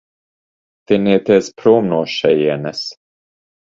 Tinieties 0.93 1.53
prom 1.61 1.93
no 1.95 2.03
šejienes. 2.19 2.87